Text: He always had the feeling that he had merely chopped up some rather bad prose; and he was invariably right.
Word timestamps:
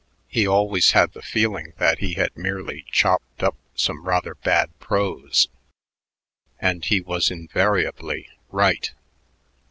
He 0.27 0.47
always 0.47 0.93
had 0.93 1.13
the 1.13 1.21
feeling 1.21 1.73
that 1.77 1.99
he 1.99 2.13
had 2.15 2.35
merely 2.35 2.85
chopped 2.91 3.43
up 3.43 3.55
some 3.75 4.05
rather 4.07 4.33
bad 4.33 4.71
prose; 4.79 5.47
and 6.59 6.83
he 6.83 6.99
was 7.01 7.29
invariably 7.29 8.27
right. 8.49 8.93